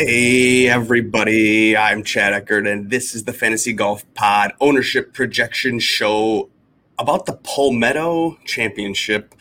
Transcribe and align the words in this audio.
Hey, 0.00 0.68
everybody. 0.68 1.76
I'm 1.76 2.04
Chad 2.04 2.32
Eckert, 2.32 2.68
and 2.68 2.88
this 2.88 3.16
is 3.16 3.24
the 3.24 3.32
Fantasy 3.32 3.72
Golf 3.72 4.04
Pod 4.14 4.52
ownership 4.60 5.12
projection 5.12 5.80
show 5.80 6.50
about 7.00 7.26
the 7.26 7.32
Palmetto 7.32 8.38
Championship. 8.44 9.34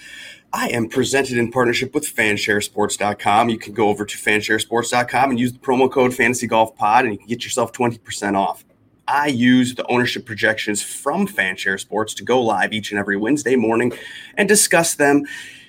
I 0.52 0.70
am 0.70 0.90
presented 0.90 1.38
in 1.38 1.52
partnership 1.52 1.94
with 1.94 2.06
fansharesports.com. 2.08 3.50
You 3.50 3.60
can 3.60 3.76
go 3.76 3.90
over 3.90 4.04
to 4.04 4.18
fansharesports.com 4.18 5.30
and 5.30 5.40
use 5.40 5.54
the 5.54 5.60
promo 5.60 5.92
code 5.92 6.16
Fantasy 6.16 6.48
Golf 6.48 6.76
Pod, 6.76 7.06
and 7.06 7.14
you 7.14 7.20
can 7.20 7.28
get 7.28 7.44
yourself 7.44 7.72
20% 7.72 8.36
off. 8.36 8.66
I 9.08 9.28
use 9.28 9.76
the 9.76 9.86
ownership 9.86 10.26
projections 10.26 10.82
from 10.82 11.28
Fanshare 11.28 11.80
Sports 11.80 12.16
to 12.16 12.24
go 12.24 12.42
live 12.42 12.74
each 12.74 12.90
and 12.90 12.98
every 12.98 13.16
Wednesday 13.16 13.56
morning 13.56 13.94
and 14.36 14.50
discuss 14.50 14.96
them. 14.96 15.24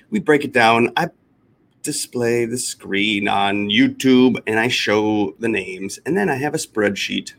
We 0.09 0.17
break 0.17 0.43
it 0.43 0.51
down. 0.51 0.93
I 0.97 1.09
display 1.83 2.45
the 2.45 2.57
screen 2.57 3.27
on 3.27 3.69
YouTube 3.69 4.41
and 4.47 4.59
I 4.59 4.67
show 4.67 5.35
the 5.39 5.47
names, 5.47 5.99
and 6.05 6.17
then 6.17 6.29
I 6.29 6.35
have 6.35 6.53
a 6.53 6.57
spreadsheet. 6.57 7.33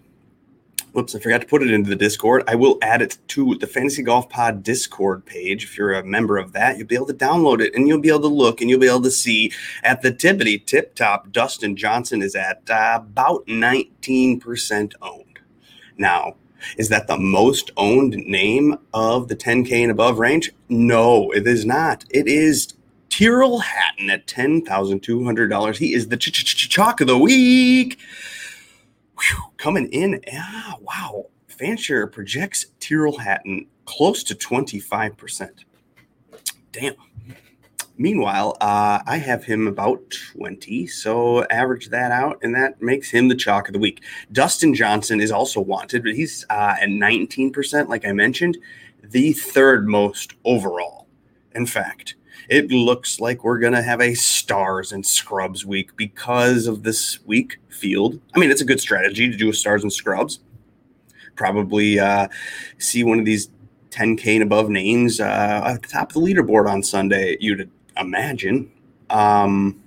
Whoops, 0.92 1.14
I 1.14 1.20
forgot 1.20 1.40
to 1.42 1.46
put 1.46 1.62
it 1.62 1.70
into 1.70 1.88
the 1.88 1.94
Discord. 1.94 2.42
I 2.48 2.56
will 2.56 2.76
add 2.82 3.00
it 3.00 3.18
to 3.28 3.54
the 3.54 3.68
Fantasy 3.68 4.02
Golf 4.02 4.28
Pod 4.28 4.64
Discord 4.64 5.24
page. 5.24 5.62
If 5.62 5.78
you're 5.78 5.92
a 5.92 6.04
member 6.04 6.36
of 6.36 6.52
that, 6.52 6.78
you'll 6.78 6.88
be 6.88 6.96
able 6.96 7.06
to 7.06 7.14
download 7.14 7.60
it 7.60 7.72
and 7.76 7.86
you'll 7.86 8.00
be 8.00 8.08
able 8.08 8.22
to 8.22 8.26
look 8.26 8.60
and 8.60 8.68
you'll 8.68 8.80
be 8.80 8.88
able 8.88 9.02
to 9.02 9.10
see 9.10 9.52
at 9.84 10.02
the 10.02 10.10
tippity 10.10 10.64
tip 10.64 10.96
top, 10.96 11.30
Dustin 11.30 11.76
Johnson 11.76 12.22
is 12.22 12.34
at 12.34 12.68
uh, 12.68 12.94
about 12.96 13.46
19% 13.46 14.94
owned. 15.00 15.38
Now, 15.96 16.34
is 16.76 16.88
that 16.88 17.06
the 17.06 17.18
most 17.18 17.70
owned 17.76 18.16
name 18.26 18.76
of 18.92 19.28
the 19.28 19.36
10K 19.36 19.82
and 19.82 19.90
above 19.92 20.18
range? 20.18 20.52
No, 20.68 21.30
it 21.30 21.46
is 21.46 21.64
not. 21.64 22.04
It 22.10 22.26
is 22.26 22.74
Tyrrell 23.10 23.58
Hatton 23.58 24.08
at 24.08 24.26
$10,200. 24.26 25.76
He 25.76 25.92
is 25.92 26.08
the 26.08 26.16
ch- 26.16 26.32
ch- 26.32 26.44
ch- 26.56 26.68
chalk 26.70 27.00
of 27.00 27.06
the 27.06 27.18
week. 27.18 27.98
Whew, 29.18 29.42
coming 29.58 29.88
in. 29.88 30.20
Ah, 30.32 30.76
wow. 30.80 31.26
Fanshare 31.48 32.10
projects 32.10 32.66
Tyrrell 32.80 33.18
Hatton 33.18 33.66
close 33.84 34.22
to 34.24 34.34
25%. 34.34 35.50
Damn. 36.72 36.94
Meanwhile, 37.98 38.56
uh, 38.62 39.00
I 39.06 39.18
have 39.18 39.44
him 39.44 39.66
about 39.66 40.00
20, 40.32 40.86
so 40.86 41.44
average 41.48 41.90
that 41.90 42.10
out, 42.10 42.38
and 42.42 42.54
that 42.54 42.80
makes 42.80 43.10
him 43.10 43.28
the 43.28 43.34
chalk 43.34 43.68
of 43.68 43.74
the 43.74 43.78
week. 43.78 44.02
Dustin 44.32 44.74
Johnson 44.74 45.20
is 45.20 45.30
also 45.30 45.60
wanted, 45.60 46.02
but 46.04 46.14
he's 46.14 46.46
uh, 46.48 46.76
at 46.80 46.88
19%, 46.88 47.88
like 47.88 48.06
I 48.06 48.12
mentioned, 48.12 48.56
the 49.02 49.34
third 49.34 49.86
most 49.86 50.32
overall. 50.46 51.08
In 51.54 51.66
fact, 51.66 52.14
it 52.50 52.72
looks 52.72 53.20
like 53.20 53.44
we're 53.44 53.60
going 53.60 53.72
to 53.72 53.82
have 53.82 54.00
a 54.00 54.12
stars 54.14 54.90
and 54.90 55.06
scrubs 55.06 55.64
week 55.64 55.96
because 55.96 56.66
of 56.66 56.82
this 56.82 57.20
weak 57.24 57.58
field. 57.68 58.20
I 58.34 58.40
mean, 58.40 58.50
it's 58.50 58.60
a 58.60 58.64
good 58.64 58.80
strategy 58.80 59.30
to 59.30 59.36
do 59.36 59.48
a 59.48 59.54
stars 59.54 59.84
and 59.84 59.92
scrubs. 59.92 60.40
Probably 61.36 62.00
uh, 62.00 62.26
see 62.78 63.04
one 63.04 63.20
of 63.20 63.24
these 63.24 63.50
10K 63.90 64.34
and 64.34 64.42
above 64.42 64.68
names 64.68 65.20
uh, 65.20 65.62
at 65.64 65.82
the 65.82 65.88
top 65.88 66.08
of 66.08 66.14
the 66.14 66.20
leaderboard 66.20 66.68
on 66.68 66.82
Sunday. 66.82 67.36
You'd 67.38 67.70
imagine. 67.96 68.70
Um, 69.10 69.80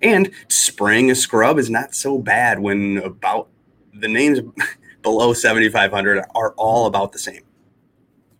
and 0.00 0.30
spraying 0.46 1.10
a 1.10 1.14
scrub 1.16 1.58
is 1.58 1.70
not 1.70 1.92
so 1.92 2.18
bad 2.18 2.60
when 2.60 2.98
about 2.98 3.48
the 3.94 4.08
names 4.08 4.38
below 5.02 5.32
7,500 5.32 6.24
are 6.36 6.52
all 6.52 6.86
about 6.86 7.10
the 7.10 7.18
same. 7.18 7.42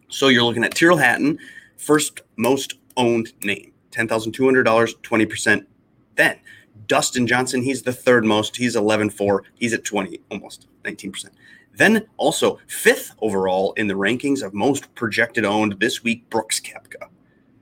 So 0.08 0.28
you're 0.28 0.44
looking 0.44 0.62
at 0.62 0.72
Tyrrell 0.72 0.98
Hatton, 0.98 1.40
first 1.76 2.20
most 2.36 2.74
owned 2.96 3.32
name, 3.44 3.72
$10,200, 3.92 4.64
20%. 4.64 5.66
Then 6.16 6.38
Dustin 6.86 7.26
Johnson, 7.26 7.62
he's 7.62 7.82
the 7.82 7.92
third 7.92 8.24
most. 8.24 8.56
He's 8.56 8.76
11.4. 8.76 9.40
He's 9.54 9.72
at 9.72 9.84
20, 9.84 10.20
almost 10.30 10.68
19%. 10.84 11.26
Then 11.74 12.06
also 12.16 12.58
fifth 12.66 13.14
overall 13.20 13.72
in 13.74 13.86
the 13.86 13.94
rankings 13.94 14.42
of 14.42 14.54
most 14.54 14.94
projected 14.94 15.44
owned 15.44 15.78
this 15.78 16.02
week, 16.02 16.28
Brooks 16.30 16.60
Koepka. 16.60 17.08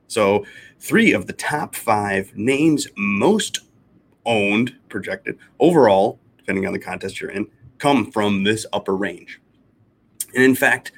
So 0.07 0.47
three 0.79 1.13
of 1.13 1.27
the 1.27 1.33
top 1.33 1.75
five 1.75 2.33
names 2.37 2.87
most 2.97 3.61
owned 4.25 4.77
projected 4.89 5.37
overall, 5.59 6.21
depending 6.39 6.67
on 6.67 6.73
the 6.73 6.79
contest 6.79 7.21
you're 7.21 7.31
in, 7.31 7.49
come 7.79 8.11
from 8.13 8.45
this 8.45 8.67
upper 8.73 8.95
range. 8.95 9.41
And 10.35 10.45
in 10.45 10.55
fact, 10.55 10.93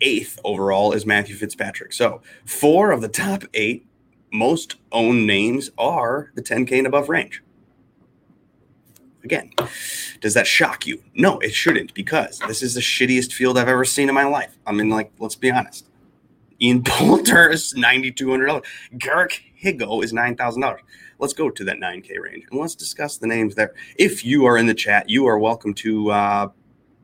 eighth 0.00 0.38
overall 0.44 0.92
is 0.92 1.06
Matthew 1.06 1.36
Fitzpatrick. 1.36 1.92
So 1.92 2.22
four 2.44 2.90
of 2.90 3.00
the 3.00 3.08
top 3.08 3.44
eight 3.54 3.86
most 4.32 4.76
owned 4.92 5.26
names 5.26 5.70
are 5.78 6.30
the 6.34 6.42
10K 6.42 6.78
and 6.78 6.86
above 6.86 7.08
range. 7.08 7.42
Again, 9.24 9.50
does 10.20 10.34
that 10.34 10.46
shock 10.46 10.86
you? 10.86 11.02
No, 11.14 11.38
it 11.40 11.52
shouldn't 11.52 11.92
because 11.92 12.38
this 12.46 12.62
is 12.62 12.74
the 12.74 12.80
shittiest 12.80 13.32
field 13.32 13.58
I've 13.58 13.68
ever 13.68 13.84
seen 13.84 14.08
in 14.08 14.14
my 14.14 14.24
life. 14.24 14.56
I 14.66 14.72
mean, 14.72 14.88
like, 14.90 15.12
let's 15.18 15.34
be 15.34 15.50
honest. 15.50 15.86
Ian 16.60 16.82
Poulter 16.84 17.50
is 17.50 17.74
$9,200. 17.74 18.64
Garrick 18.96 19.42
Higgo 19.62 20.02
is 20.02 20.12
$9,000. 20.12 20.78
Let's 21.18 21.32
go 21.32 21.50
to 21.50 21.64
that 21.64 21.76
9K 21.78 22.20
range 22.20 22.44
and 22.50 22.60
let's 22.60 22.74
discuss 22.74 23.16
the 23.16 23.26
names 23.26 23.54
there. 23.54 23.74
If 23.96 24.24
you 24.24 24.46
are 24.46 24.56
in 24.56 24.66
the 24.66 24.74
chat, 24.74 25.08
you 25.08 25.26
are 25.26 25.38
welcome 25.38 25.74
to 25.74 26.10
uh, 26.10 26.48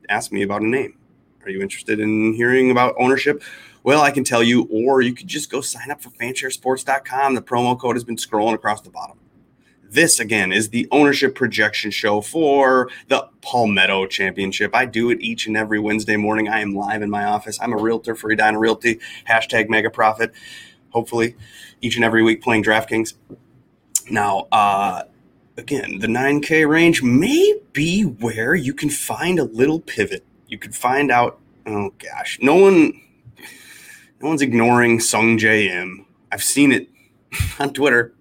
ask 0.09 0.31
me 0.31 0.43
about 0.43 0.61
a 0.61 0.67
name. 0.67 0.97
Are 1.45 1.51
you 1.51 1.61
interested 1.61 1.99
in 1.99 2.33
hearing 2.33 2.71
about 2.71 2.95
ownership? 2.97 3.43
Well, 3.83 4.01
I 4.01 4.09
can 4.09 4.23
tell 4.23 4.41
you, 4.41 4.67
or 4.71 5.01
you 5.01 5.13
could 5.13 5.27
just 5.27 5.51
go 5.51 5.61
sign 5.61 5.91
up 5.91 6.01
for 6.01 6.09
fansharesports.com. 6.09 7.35
The 7.35 7.41
promo 7.41 7.79
code 7.79 7.95
has 7.95 8.03
been 8.03 8.15
scrolling 8.15 8.55
across 8.55 8.81
the 8.81 8.89
bottom. 8.89 9.19
This 9.87 10.19
again 10.19 10.51
is 10.51 10.69
the 10.69 10.87
ownership 10.91 11.35
projection 11.35 11.91
show 11.91 12.19
for 12.19 12.89
the 13.09 13.29
Palmetto 13.41 14.07
Championship. 14.07 14.75
I 14.75 14.85
do 14.85 15.11
it 15.11 15.21
each 15.21 15.45
and 15.45 15.55
every 15.55 15.79
Wednesday 15.79 16.17
morning. 16.17 16.49
I 16.49 16.61
am 16.61 16.73
live 16.73 17.03
in 17.03 17.11
my 17.11 17.25
office. 17.25 17.59
I'm 17.61 17.73
a 17.73 17.77
realtor 17.77 18.15
for 18.15 18.31
Edina 18.31 18.57
Realty, 18.57 18.99
hashtag 19.29 19.69
mega 19.69 19.91
profit. 19.91 20.33
Hopefully, 20.89 21.35
each 21.79 21.95
and 21.95 22.03
every 22.03 22.23
week 22.23 22.41
playing 22.41 22.63
DraftKings. 22.63 23.13
Now, 24.09 24.47
uh, 24.51 25.03
again, 25.57 25.99
the 25.99 26.07
9K 26.07 26.67
range 26.67 27.03
may 27.03 27.53
be 27.71 28.01
where 28.01 28.55
you 28.55 28.73
can 28.73 28.89
find 28.89 29.37
a 29.37 29.43
little 29.43 29.79
pivot. 29.79 30.25
You 30.47 30.57
could 30.57 30.75
find 30.75 31.11
out, 31.11 31.39
oh 31.65 31.91
gosh, 31.97 32.39
no 32.41 32.55
one 32.55 33.01
no 34.21 34.29
one's 34.29 34.41
ignoring 34.41 34.99
Sungjae 34.99 35.69
Im. 35.69 36.05
I've 36.31 36.43
seen 36.43 36.71
it 36.71 36.89
on 37.59 37.73
Twitter. 37.73 38.13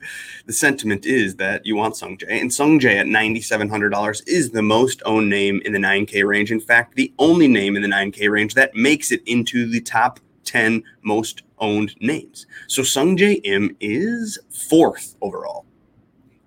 The 0.47 0.53
sentiment 0.53 1.07
is 1.07 1.37
that 1.37 1.65
you 1.65 1.77
want 1.77 1.95
Sungjae, 1.95 2.29
and 2.29 2.51
Sungjae 2.51 2.97
at 2.97 3.07
$9,700 3.07 4.23
is 4.27 4.51
the 4.51 4.63
most 4.63 5.03
owned 5.07 5.31
name 5.31 5.63
in 5.65 5.73
the 5.73 5.79
9K 5.79 6.27
range. 6.27 6.53
In 6.53 6.61
fact, 6.61 6.97
the 6.97 7.13
only 7.19 7.49
name 7.49 7.77
in 7.77 7.83
the 7.83 7.89
9K 7.89 8.31
range 8.31 8.55
that 8.55 8.75
makes 8.75 9.11
it 9.13 9.23
into 9.27 9.67
the 9.67 9.81
top 9.81 10.21
10 10.45 10.83
most 11.03 11.43
owned 11.59 11.95
names. 12.01 12.47
So 12.69 12.83
Sungjae 12.83 13.41
Im 13.45 13.75
is 13.81 14.39
fourth 14.69 15.17
overall. 15.23 15.65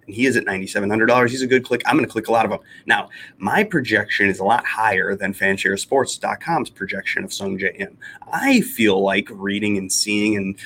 And 0.07 0.15
he 0.15 0.25
is 0.25 0.35
at 0.37 0.45
$9,700. 0.45 1.29
He's 1.29 1.41
a 1.41 1.47
good 1.47 1.63
click. 1.63 1.83
I'm 1.85 1.95
going 1.95 2.05
to 2.05 2.11
click 2.11 2.29
a 2.29 2.31
lot 2.31 2.45
of 2.45 2.51
them. 2.51 2.61
Now, 2.85 3.09
my 3.37 3.63
projection 3.63 4.29
is 4.29 4.39
a 4.39 4.43
lot 4.43 4.65
higher 4.65 5.15
than 5.15 5.33
fansharesports.com's 5.33 6.69
projection 6.69 7.23
of 7.23 7.33
Im. 7.33 7.97
I 8.31 8.61
feel 8.61 9.01
like 9.01 9.27
reading 9.29 9.77
and 9.77 9.91
seeing 9.91 10.35
and 10.37 10.57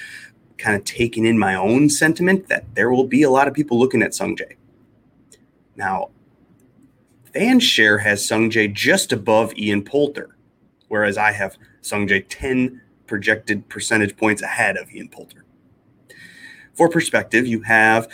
kind 0.57 0.77
of 0.77 0.83
taking 0.85 1.25
in 1.25 1.37
my 1.37 1.55
own 1.55 1.89
sentiment 1.89 2.47
that 2.47 2.75
there 2.75 2.91
will 2.91 3.07
be 3.07 3.23
a 3.23 3.29
lot 3.29 3.47
of 3.47 3.53
people 3.53 3.79
looking 3.79 4.03
at 4.03 4.11
Sungjae. 4.11 4.55
Now, 5.75 6.11
Fanshare 7.33 8.01
has 8.01 8.21
Sungjae 8.21 8.71
just 8.71 9.11
above 9.11 9.57
Ian 9.57 9.83
Poulter, 9.83 10.35
whereas 10.87 11.17
I 11.17 11.31
have 11.31 11.57
Sungjae 11.81 12.25
10 12.29 12.81
projected 13.07 13.67
percentage 13.69 14.15
points 14.15 14.41
ahead 14.41 14.77
of 14.77 14.91
Ian 14.91 15.09
Poulter. 15.09 15.45
For 16.75 16.89
perspective, 16.89 17.47
you 17.47 17.61
have 17.61 18.07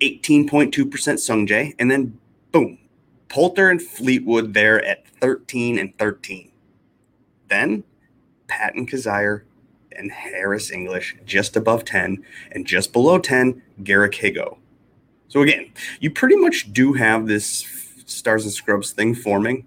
18.2% 0.00 0.70
Sungjae, 0.70 1.74
and 1.78 1.90
then 1.90 2.18
boom, 2.52 2.78
Poulter 3.28 3.70
and 3.70 3.82
Fleetwood 3.82 4.54
there 4.54 4.84
at 4.84 5.06
13 5.20 5.78
and 5.78 5.96
13. 5.98 6.50
Then 7.48 7.84
Patton 8.48 8.86
Kizzire 8.86 9.42
and 9.92 10.10
Harris 10.12 10.70
English 10.70 11.16
just 11.24 11.56
above 11.56 11.84
10, 11.84 12.24
and 12.52 12.66
just 12.66 12.92
below 12.92 13.18
10, 13.18 13.62
Garrick 13.82 14.12
Higgo. 14.12 14.58
So 15.28 15.40
again, 15.42 15.72
you 16.00 16.10
pretty 16.10 16.36
much 16.36 16.72
do 16.72 16.92
have 16.92 17.26
this 17.26 17.66
stars 18.06 18.44
and 18.44 18.52
scrubs 18.52 18.92
thing 18.92 19.14
forming, 19.14 19.64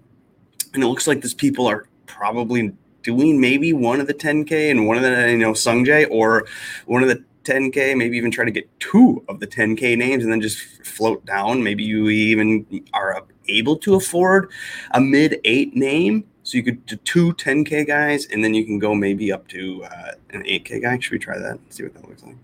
and 0.72 0.82
it 0.82 0.86
looks 0.86 1.06
like 1.06 1.20
these 1.20 1.34
people 1.34 1.66
are 1.66 1.86
probably 2.06 2.72
doing 3.02 3.40
maybe 3.40 3.72
one 3.72 4.00
of 4.00 4.06
the 4.06 4.14
10k 4.14 4.70
and 4.70 4.86
one 4.86 4.96
of 4.96 5.02
the 5.02 5.30
you 5.30 5.38
know 5.38 5.52
Sungjae 5.52 6.06
or 6.10 6.46
one 6.86 7.02
of 7.02 7.08
the 7.08 7.24
10k, 7.44 7.96
maybe 7.96 8.16
even 8.16 8.30
try 8.30 8.44
to 8.44 8.50
get 8.50 8.68
two 8.80 9.24
of 9.28 9.40
the 9.40 9.46
10k 9.46 9.96
names 9.96 10.24
and 10.24 10.32
then 10.32 10.40
just 10.40 10.58
float 10.86 11.24
down. 11.24 11.62
Maybe 11.62 11.82
you 11.84 12.08
even 12.08 12.66
are 12.92 13.24
able 13.48 13.76
to 13.78 13.94
afford 13.94 14.50
a 14.92 15.00
mid 15.00 15.40
eight 15.44 15.74
name 15.74 16.24
so 16.42 16.56
you 16.56 16.64
could 16.64 16.84
do 16.86 16.96
two 16.96 17.32
10K 17.34 17.86
guys, 17.86 18.26
and 18.26 18.42
then 18.42 18.54
you 18.54 18.64
can 18.64 18.78
go 18.80 18.92
maybe 18.92 19.30
up 19.30 19.46
to 19.48 19.84
uh, 19.84 20.12
an 20.30 20.42
8K 20.42 20.82
guy. 20.82 20.98
Should 20.98 21.12
we 21.12 21.18
try 21.18 21.38
that? 21.38 21.60
See 21.68 21.82
what 21.82 21.94
that 21.94 22.08
looks 22.08 22.24
like. 22.24 22.34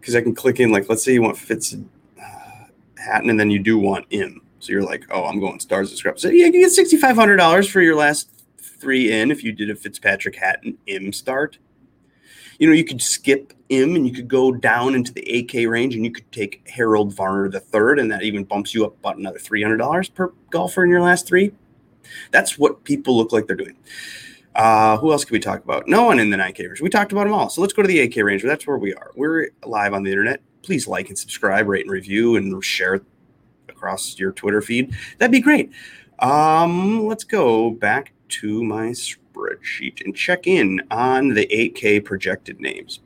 Because 0.00 0.16
I 0.16 0.22
can 0.22 0.34
click 0.34 0.60
in, 0.60 0.72
like, 0.72 0.88
let's 0.88 1.04
say 1.04 1.12
you 1.12 1.20
want 1.20 1.36
Fitz 1.36 1.74
uh, 1.74 2.64
Hatton, 2.96 3.28
and 3.28 3.38
then 3.38 3.50
you 3.50 3.58
do 3.58 3.78
want 3.78 4.06
Im. 4.10 4.40
So 4.60 4.72
you're 4.72 4.82
like, 4.82 5.04
oh, 5.10 5.24
I'm 5.24 5.40
going 5.40 5.60
stars 5.60 5.94
scrubs. 5.94 6.22
So 6.22 6.28
yeah, 6.28 6.46
you 6.46 6.52
get 6.52 7.00
five 7.00 7.16
hundred 7.16 7.36
dollars 7.36 7.68
for 7.68 7.80
your 7.80 7.96
last 7.96 8.30
three 8.58 9.12
in 9.12 9.30
if 9.30 9.42
you 9.42 9.52
did 9.52 9.68
a 9.70 9.74
Fitzpatrick 9.74 10.36
Hatton 10.36 10.78
Im 10.86 11.12
start. 11.12 11.58
You 12.60 12.68
know, 12.68 12.74
you 12.74 12.84
could 12.84 13.02
skip 13.02 13.54
Im 13.70 13.96
and 13.96 14.06
you 14.06 14.12
could 14.12 14.28
go 14.28 14.52
down 14.52 14.94
into 14.94 15.12
the 15.12 15.22
8K 15.22 15.68
range 15.68 15.94
and 15.94 16.04
you 16.04 16.12
could 16.12 16.30
take 16.30 16.68
Harold 16.68 17.14
Varner 17.14 17.48
the 17.48 17.58
third, 17.58 17.98
and 17.98 18.10
that 18.12 18.22
even 18.22 18.44
bumps 18.44 18.74
you 18.74 18.84
up 18.84 18.98
about 18.98 19.16
another 19.16 19.38
three 19.38 19.62
hundred 19.62 19.78
dollars 19.78 20.08
per 20.08 20.32
golfer 20.50 20.84
in 20.84 20.90
your 20.90 21.00
last 21.00 21.26
three. 21.26 21.52
That's 22.30 22.58
what 22.58 22.84
people 22.84 23.16
look 23.16 23.32
like 23.32 23.46
they're 23.46 23.56
doing. 23.56 23.76
Uh, 24.54 24.98
who 24.98 25.10
else 25.10 25.24
can 25.24 25.32
we 25.32 25.40
talk 25.40 25.64
about? 25.64 25.88
No 25.88 26.04
one 26.04 26.18
in 26.18 26.28
the 26.28 26.36
9K 26.36 26.66
range. 26.66 26.80
We 26.80 26.90
talked 26.90 27.12
about 27.12 27.24
them 27.24 27.32
all. 27.32 27.48
So 27.48 27.60
let's 27.60 27.72
go 27.72 27.82
to 27.82 27.88
the 27.88 28.08
8K 28.08 28.24
range. 28.24 28.42
That's 28.42 28.66
where 28.66 28.78
we 28.78 28.92
are. 28.94 29.10
We're 29.14 29.50
live 29.64 29.94
on 29.94 30.02
the 30.02 30.10
internet. 30.10 30.42
Please 30.62 30.86
like 30.86 31.08
and 31.08 31.16
subscribe, 31.16 31.68
rate 31.68 31.86
and 31.86 31.90
review, 31.90 32.36
and 32.36 32.62
share 32.62 33.00
across 33.68 34.18
your 34.18 34.32
Twitter 34.32 34.60
feed. 34.60 34.94
That'd 35.18 35.32
be 35.32 35.40
great. 35.40 35.70
Um, 36.18 37.06
let's 37.06 37.24
go 37.24 37.70
back 37.70 38.12
to 38.28 38.62
my 38.62 38.92
spreadsheet 39.60 40.04
and 40.04 40.14
check 40.14 40.46
in 40.46 40.80
on 40.90 41.34
the 41.34 41.46
8K 41.46 42.04
projected 42.04 42.60
names. 42.60 43.00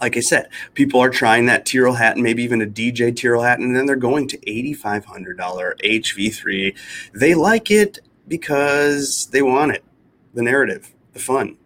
Like 0.00 0.16
I 0.16 0.20
said, 0.20 0.48
people 0.74 1.00
are 1.00 1.10
trying 1.10 1.46
that 1.46 1.66
Tyrrell 1.66 1.94
and 1.94 2.22
maybe 2.22 2.42
even 2.42 2.62
a 2.62 2.66
DJ 2.66 3.14
Tyrrell 3.14 3.42
hat, 3.42 3.58
and 3.58 3.76
then 3.76 3.84
they're 3.84 3.96
going 3.96 4.28
to 4.28 4.38
$8,500 4.38 5.36
HV3. 5.36 6.76
They 7.12 7.34
like 7.34 7.70
it 7.70 7.98
because 8.26 9.26
they 9.32 9.42
want 9.42 9.72
it 9.72 9.84
the 10.32 10.42
narrative, 10.42 10.94
the 11.12 11.18
fun. 11.18 11.56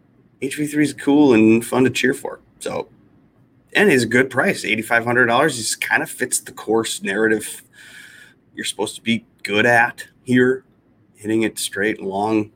HV3 0.42 0.82
is 0.82 0.94
cool 0.94 1.32
and 1.32 1.64
fun 1.64 1.84
to 1.84 1.90
cheer 1.90 2.14
for. 2.14 2.40
So, 2.58 2.88
and 3.74 3.90
is 3.90 4.04
a 4.04 4.06
good 4.06 4.30
price, 4.30 4.64
$8,500. 4.64 5.56
Just 5.56 5.80
kind 5.80 6.02
of 6.02 6.10
fits 6.10 6.40
the 6.40 6.52
course 6.52 7.02
narrative 7.02 7.62
you're 8.54 8.64
supposed 8.64 8.94
to 8.96 9.02
be 9.02 9.26
good 9.42 9.66
at 9.66 10.06
here, 10.22 10.64
hitting 11.14 11.42
it 11.42 11.58
straight, 11.58 12.00
long, 12.00 12.52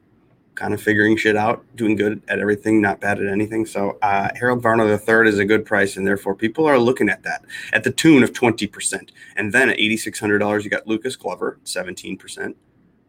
kind 0.59 0.75
of 0.75 0.83
figuring 0.83 1.17
shit 1.17 1.37
out, 1.37 1.65
doing 1.77 1.95
good 1.95 2.21
at 2.27 2.41
everything, 2.41 2.81
not 2.81 3.01
bad 3.01 3.21
at 3.21 3.29
anything. 3.29 3.65
So 3.65 3.97
uh, 4.03 4.31
Harold 4.35 4.61
Varner 4.61 4.89
III 4.89 5.29
is 5.29 5.39
a 5.39 5.45
good 5.45 5.65
price, 5.65 5.97
and 5.97 6.05
therefore 6.05 6.35
people 6.35 6.67
are 6.67 6.79
looking 6.79 7.09
at 7.09 7.23
that 7.23 7.45
at 7.73 7.85
the 7.85 7.93
tune 7.93 8.25
of 8.25 8.33
20%. 8.33 9.11
And 9.37 9.53
then 9.53 9.71
at 9.71 9.79
$8,600, 9.79 10.65
you 10.65 10.71
got 10.71 10.87
Lucas 10.87 11.15
Glover, 11.15 11.61
17%. 11.65 12.55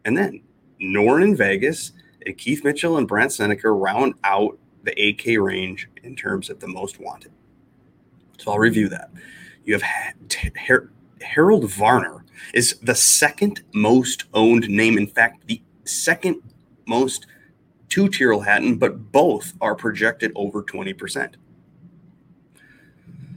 And 0.04 0.16
then 0.16 0.42
Noren 0.80 1.24
in 1.24 1.36
Vegas 1.36 1.90
and 2.24 2.38
Keith 2.38 2.62
Mitchell 2.62 2.96
and 2.96 3.08
Brandt 3.08 3.32
Snedeker 3.32 3.74
round 3.74 4.14
out 4.22 4.56
the 4.84 4.92
8K 4.92 5.42
range 5.44 5.88
in 6.04 6.14
terms 6.14 6.50
of 6.50 6.60
the 6.60 6.68
most 6.68 7.00
wanted. 7.00 7.32
So 8.38 8.52
I'll 8.52 8.58
review 8.58 8.88
that. 8.90 9.10
You 9.64 9.76
have 9.76 10.88
Harold 11.20 11.68
Varner 11.70 12.24
is 12.54 12.78
the 12.80 12.94
second 12.94 13.62
most 13.74 14.24
owned 14.32 14.68
name. 14.68 14.96
In 14.96 15.08
fact, 15.08 15.46
the 15.48 15.60
second 15.84 16.40
most 16.86 17.26
to 17.90 18.08
Tyrrell 18.08 18.40
Hatton, 18.40 18.76
but 18.76 19.12
both 19.12 19.52
are 19.60 19.74
projected 19.74 20.32
over 20.34 20.62
20%. 20.62 21.34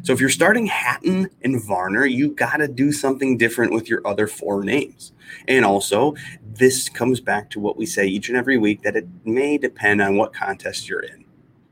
So 0.03 0.11
if 0.11 0.19
you're 0.19 0.29
starting 0.29 0.65
Hatton 0.65 1.29
and 1.44 1.63
Varner, 1.63 2.05
you 2.05 2.31
got 2.31 2.57
to 2.57 2.67
do 2.67 2.91
something 2.91 3.38
different 3.38 3.71
with 3.71 3.88
your 3.88 4.05
other 4.05 4.27
four 4.27 4.63
names. 4.63 5.13
And 5.47 5.63
also, 5.63 6.15
this 6.44 6.89
comes 6.89 7.21
back 7.21 7.50
to 7.51 7.59
what 7.61 7.77
we 7.77 7.85
say 7.85 8.05
each 8.05 8.27
and 8.27 8.38
every 8.38 8.57
week 8.57 8.81
that 8.81 8.97
it 8.97 9.07
may 9.23 9.57
depend 9.57 10.01
on 10.01 10.17
what 10.17 10.33
contest 10.33 10.89
you're 10.89 11.00
in. 11.00 11.23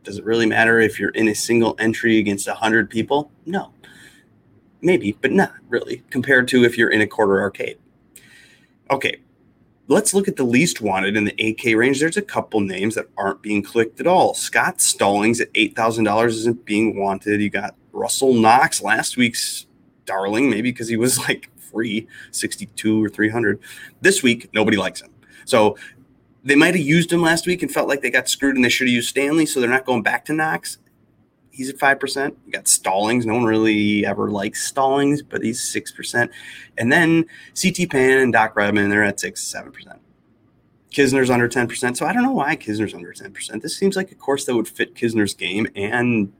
Does 0.03 0.17
it 0.17 0.23
really 0.23 0.45
matter 0.45 0.79
if 0.79 0.97
you're 0.97 1.09
in 1.09 1.27
a 1.27 1.35
single 1.35 1.75
entry 1.77 2.19
against 2.19 2.47
100 2.47 2.89
people? 2.89 3.31
No. 3.45 3.73
Maybe, 4.81 5.17
but 5.21 5.31
not 5.31 5.53
really, 5.67 6.01
compared 6.09 6.47
to 6.49 6.63
if 6.63 6.77
you're 6.77 6.89
in 6.89 7.01
a 7.01 7.07
quarter 7.07 7.41
arcade. 7.41 7.77
Okay, 8.89 9.17
let's 9.87 10.13
look 10.13 10.27
at 10.27 10.35
the 10.35 10.43
least 10.43 10.81
wanted 10.81 11.15
in 11.15 11.25
the 11.25 11.33
8K 11.33 11.77
range. 11.77 11.99
There's 11.99 12.17
a 12.17 12.21
couple 12.21 12.59
names 12.59 12.95
that 12.95 13.07
aren't 13.17 13.41
being 13.41 13.63
clicked 13.63 13.99
at 13.99 14.07
all. 14.07 14.33
Scott 14.33 14.79
Stallings 14.79 15.41
at 15.41 15.51
$8,000 15.53 16.27
isn't 16.27 16.65
being 16.65 16.97
wanted. 16.97 17.41
You 17.41 17.49
got 17.49 17.75
Russell 17.91 18.33
Knox, 18.33 18.81
last 18.81 19.17
week's 19.17 19.67
darling, 20.05 20.49
maybe 20.49 20.71
because 20.71 20.87
he 20.87 20.97
was 20.97 21.17
like 21.27 21.49
free 21.57 22.07
62 22.31 23.05
or 23.05 23.09
300. 23.09 23.59
This 24.01 24.23
week, 24.23 24.49
nobody 24.53 24.77
likes 24.77 25.01
him. 25.01 25.09
So 25.45 25.77
they 26.43 26.55
might 26.55 26.75
have 26.75 26.85
used 26.85 27.11
him 27.11 27.21
last 27.21 27.45
week 27.45 27.61
and 27.61 27.71
felt 27.71 27.87
like 27.87 28.01
they 28.01 28.09
got 28.09 28.29
screwed 28.29 28.55
and 28.55 28.65
they 28.65 28.69
should 28.69 28.87
have 28.87 28.93
used 28.93 29.09
Stanley. 29.09 29.45
So 29.45 29.59
they're 29.59 29.69
not 29.69 29.85
going 29.85 30.03
back 30.03 30.25
to 30.25 30.33
Knox. 30.33 30.77
He's 31.51 31.69
at 31.69 31.77
5%. 31.77 32.35
You 32.45 32.51
got 32.51 32.67
Stallings. 32.67 33.25
No 33.25 33.35
one 33.35 33.43
really 33.43 34.05
ever 34.05 34.31
likes 34.31 34.65
Stallings, 34.65 35.21
but 35.21 35.43
he's 35.43 35.59
6%. 35.59 36.29
And 36.77 36.91
then 36.91 37.25
CT 37.61 37.89
Pan 37.89 38.19
and 38.19 38.33
Doc 38.33 38.55
Redman, 38.55 38.89
they're 38.89 39.03
at 39.03 39.19
6 39.19 39.53
7%. 39.53 39.99
Kisner's 40.91 41.29
under 41.29 41.47
10%. 41.47 41.95
So 41.95 42.05
I 42.05 42.13
don't 42.13 42.23
know 42.23 42.31
why 42.31 42.55
Kisner's 42.55 42.93
under 42.93 43.13
10%. 43.13 43.61
This 43.61 43.77
seems 43.77 43.95
like 43.95 44.11
a 44.11 44.15
course 44.15 44.45
that 44.45 44.55
would 44.55 44.67
fit 44.67 44.95
Kisner's 44.95 45.33
game 45.33 45.67
and 45.75 46.31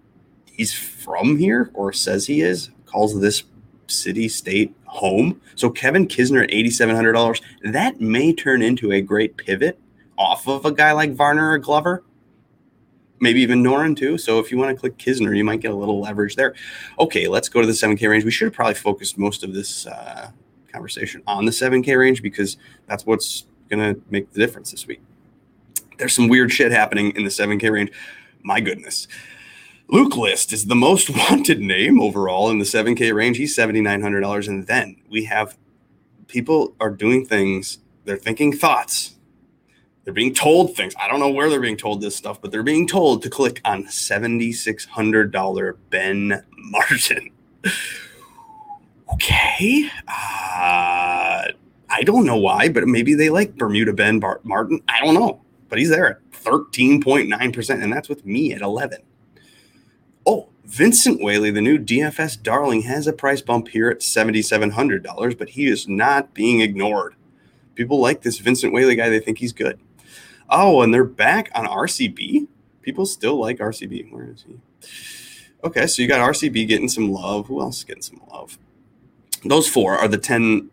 he's 0.45 0.73
from 0.73 1.37
here 1.37 1.71
or 1.73 1.93
says 1.93 2.27
he 2.27 2.41
is, 2.41 2.69
calls 2.85 3.19
this 3.19 3.43
city 3.87 4.27
state 4.27 4.75
home. 4.85 5.39
So 5.55 5.69
Kevin 5.69 6.07
Kisner 6.07 6.43
at 6.43 6.49
$8,700, 6.49 7.41
that 7.71 8.01
may 8.01 8.33
turn 8.33 8.61
into 8.61 8.91
a 8.91 9.01
great 9.01 9.37
pivot 9.37 9.79
off 10.17 10.47
of 10.47 10.65
a 10.65 10.71
guy 10.71 10.91
like 10.91 11.13
Varner 11.13 11.51
or 11.51 11.57
Glover. 11.57 12.03
Maybe 13.21 13.39
even 13.41 13.63
Noren 13.63 13.95
too. 13.95 14.17
So 14.17 14.39
if 14.39 14.51
you 14.51 14.57
want 14.57 14.75
to 14.75 14.79
click 14.79 14.97
Kisner, 14.97 15.37
you 15.37 15.43
might 15.43 15.61
get 15.61 15.71
a 15.71 15.75
little 15.75 16.01
leverage 16.01 16.35
there. 16.35 16.55
Okay, 16.99 17.27
let's 17.27 17.47
go 17.47 17.61
to 17.61 17.67
the 17.67 17.73
7K 17.73 18.09
range. 18.09 18.25
We 18.25 18.31
should 18.31 18.47
have 18.47 18.53
probably 18.53 18.73
focused 18.73 19.17
most 19.17 19.43
of 19.43 19.53
this 19.53 19.85
uh, 19.85 20.31
conversation 20.73 21.21
on 21.27 21.45
the 21.45 21.51
7K 21.51 21.97
range 21.97 22.23
because 22.23 22.57
that's 22.87 23.05
what's 23.05 23.45
going 23.69 23.95
to 23.95 24.01
make 24.09 24.33
the 24.33 24.39
difference 24.39 24.71
this 24.71 24.87
week. 24.87 25.01
There's 25.99 26.15
some 26.15 26.29
weird 26.29 26.51
shit 26.51 26.71
happening 26.71 27.11
in 27.15 27.23
the 27.23 27.29
7K 27.29 27.71
range. 27.71 27.91
My 28.41 28.59
goodness. 28.59 29.07
Luke 29.87 30.17
List 30.17 30.51
is 30.51 30.65
the 30.65 30.75
most 30.75 31.09
wanted 31.15 31.59
name 31.59 32.01
overall 32.01 32.49
in 32.49 32.57
the 32.57 32.65
7K 32.65 33.13
range. 33.13 33.37
He's 33.37 33.55
$7,900. 33.55 34.47
And 34.47 34.65
then 34.65 34.95
we 35.09 35.25
have 35.25 35.57
people 36.27 36.73
are 36.79 36.89
doing 36.89 37.25
things, 37.25 37.77
they're 38.05 38.17
thinking 38.17 38.51
thoughts, 38.51 39.15
they're 40.03 40.13
being 40.13 40.33
told 40.33 40.75
things. 40.75 40.95
I 40.99 41.07
don't 41.07 41.19
know 41.19 41.29
where 41.29 41.49
they're 41.49 41.59
being 41.59 41.77
told 41.77 42.01
this 42.01 42.15
stuff, 42.15 42.41
but 42.41 42.51
they're 42.51 42.63
being 42.63 42.87
told 42.87 43.21
to 43.23 43.29
click 43.29 43.61
on 43.63 43.85
$7,600 43.85 45.77
Ben 45.89 46.43
Martin. 46.57 47.29
okay. 49.13 49.89
Uh, 50.07 51.51
I 51.89 52.03
don't 52.03 52.25
know 52.25 52.37
why, 52.37 52.69
but 52.69 52.87
maybe 52.87 53.13
they 53.13 53.29
like 53.29 53.55
Bermuda 53.55 53.93
Ben 53.93 54.19
Martin. 54.43 54.81
I 54.87 55.01
don't 55.01 55.13
know. 55.13 55.41
But 55.69 55.77
he's 55.79 55.89
there 55.89 56.07
at 56.07 56.31
13.9%, 56.31 57.83
and 57.83 57.93
that's 57.93 58.09
with 58.09 58.25
me 58.25 58.53
at 58.53 58.61
11. 58.61 58.99
Oh, 60.25 60.49
Vincent 60.65 61.21
Whaley, 61.21 61.51
the 61.51 61.61
new 61.61 61.77
DFS 61.77 62.41
darling, 62.41 62.81
has 62.83 63.07
a 63.07 63.13
price 63.13 63.41
bump 63.41 63.69
here 63.69 63.89
at 63.89 63.99
$7,700, 63.99 65.37
but 65.37 65.49
he 65.49 65.67
is 65.67 65.87
not 65.87 66.33
being 66.33 66.61
ignored. 66.61 67.15
People 67.75 67.99
like 67.99 68.21
this 68.21 68.39
Vincent 68.39 68.73
Whaley 68.73 68.95
guy, 68.95 69.09
they 69.09 69.19
think 69.19 69.37
he's 69.37 69.53
good. 69.53 69.79
Oh, 70.51 70.81
and 70.81 70.93
they're 70.93 71.03
back 71.03 71.49
on 71.55 71.65
RCB. 71.65 72.47
People 72.81 73.05
still 73.05 73.39
like 73.39 73.59
RCB. 73.59 74.11
Where 74.11 74.25
is 74.25 74.45
he? 74.47 74.59
Okay, 75.63 75.87
so 75.87 76.01
you 76.01 76.07
got 76.07 76.19
RCB 76.19 76.67
getting 76.67 76.89
some 76.89 77.11
love. 77.11 77.47
Who 77.47 77.61
else 77.61 77.77
is 77.79 77.83
getting 77.85 78.01
some 78.01 78.21
love? 78.31 78.57
Those 79.45 79.67
four 79.67 79.97
are 79.97 80.07
the 80.07 80.17
10 80.17 80.69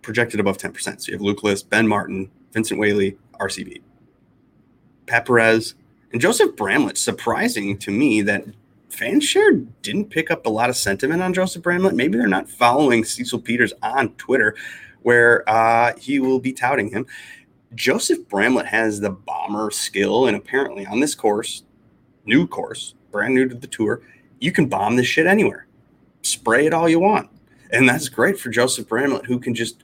projected 0.00 0.40
above 0.40 0.58
10%. 0.58 1.00
So 1.00 1.08
you 1.08 1.14
have 1.14 1.20
Lucas, 1.20 1.62
Ben 1.62 1.86
Martin, 1.86 2.30
Vincent 2.52 2.78
Whaley, 2.78 3.16
RCB. 3.40 3.82
Pat 5.06 5.26
Perez, 5.26 5.74
and 6.12 6.20
Joseph 6.20 6.56
Bramlett. 6.56 6.98
Surprising 6.98 7.76
to 7.78 7.90
me 7.90 8.22
that 8.22 8.44
Fanshare 8.90 9.66
didn't 9.82 10.10
pick 10.10 10.30
up 10.30 10.46
a 10.46 10.50
lot 10.50 10.70
of 10.70 10.76
sentiment 10.76 11.22
on 11.22 11.34
Joseph 11.34 11.62
Bramlett. 11.62 11.94
Maybe 11.94 12.18
they're 12.18 12.26
not 12.26 12.48
following 12.48 13.04
Cecil 13.04 13.40
Peters 13.40 13.72
on 13.82 14.10
Twitter, 14.14 14.54
where 15.02 15.48
uh, 15.48 15.94
he 15.98 16.20
will 16.20 16.38
be 16.38 16.52
touting 16.52 16.90
him. 16.90 17.06
Joseph 17.74 18.28
Bramlett 18.28 18.66
has 18.66 19.00
the 19.00 19.10
bomber 19.10 19.70
skill, 19.70 20.26
and 20.26 20.36
apparently 20.36 20.86
on 20.86 21.00
this 21.00 21.14
course, 21.14 21.64
new 22.24 22.46
course, 22.46 22.94
brand 23.10 23.34
new 23.34 23.48
to 23.48 23.54
the 23.54 23.66
tour, 23.66 24.02
you 24.40 24.52
can 24.52 24.66
bomb 24.66 24.96
this 24.96 25.06
shit 25.06 25.26
anywhere. 25.26 25.66
Spray 26.22 26.66
it 26.66 26.74
all 26.74 26.88
you 26.88 27.00
want, 27.00 27.30
and 27.70 27.88
that's 27.88 28.08
great 28.08 28.38
for 28.38 28.50
Joseph 28.50 28.88
Bramlett, 28.88 29.26
who 29.26 29.38
can 29.38 29.54
just 29.54 29.82